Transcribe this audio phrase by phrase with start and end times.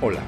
[0.00, 0.20] Hola,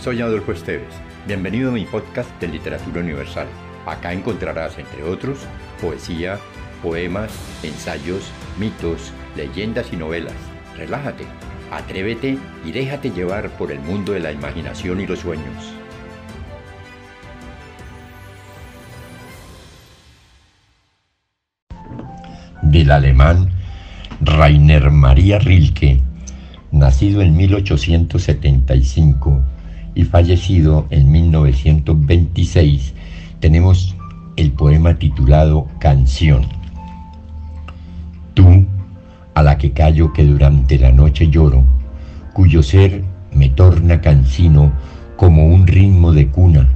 [0.00, 0.94] soy Adolfo Esteves.
[1.26, 3.48] Bienvenido a mi podcast de Literatura Universal.
[3.84, 5.40] Acá encontrarás, entre otros,
[5.80, 6.38] poesía,
[6.80, 7.32] poemas,
[7.64, 10.36] ensayos, mitos, leyendas y novelas.
[10.76, 11.24] Relájate,
[11.72, 15.74] atrévete y déjate llevar por el mundo de la imaginación y los sueños.
[22.62, 23.50] Del alemán
[24.20, 26.00] Rainer Maria Rilke
[26.72, 29.40] nacido en 1875
[29.94, 32.92] y fallecido en 1926,
[33.40, 33.96] tenemos
[34.36, 36.46] el poema titulado Canción.
[38.34, 38.66] Tú,
[39.34, 41.64] a la que callo que durante la noche lloro,
[42.32, 43.02] cuyo ser
[43.32, 44.70] me torna cansino
[45.16, 46.68] como un ritmo de cuna.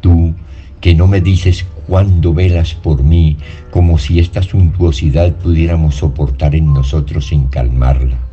[0.00, 0.34] Tú,
[0.80, 3.36] que no me dices cuándo velas por mí,
[3.70, 8.31] como si esta suntuosidad pudiéramos soportar en nosotros sin calmarla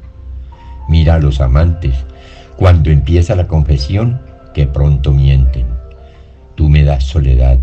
[1.20, 1.96] los amantes,
[2.56, 4.20] cuando empieza la confesión,
[4.54, 5.66] que pronto mienten.
[6.56, 7.60] Tú me das soledad,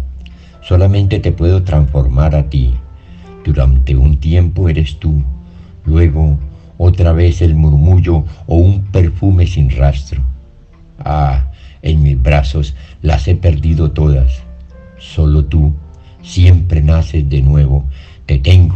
[0.62, 2.74] solamente te puedo transformar a ti.
[3.44, 5.22] Durante un tiempo eres tú,
[5.84, 6.38] luego
[6.78, 10.22] otra vez el murmullo o un perfume sin rastro.
[10.98, 11.46] Ah,
[11.82, 14.42] en mis brazos las he perdido todas.
[14.98, 15.74] Solo tú
[16.22, 17.84] siempre naces de nuevo.
[18.26, 18.75] Te tengo